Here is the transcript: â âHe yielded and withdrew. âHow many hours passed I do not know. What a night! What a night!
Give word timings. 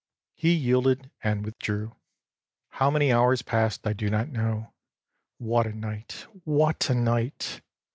â 0.35 0.39
âHe 0.49 0.59
yielded 0.59 1.11
and 1.23 1.45
withdrew. 1.45 1.95
âHow 2.73 2.91
many 2.91 3.11
hours 3.13 3.43
passed 3.43 3.85
I 3.85 3.93
do 3.93 4.09
not 4.09 4.29
know. 4.29 4.73
What 5.37 5.67
a 5.67 5.73
night! 5.73 6.25
What 6.43 6.89
a 6.89 6.95
night! 6.95 7.61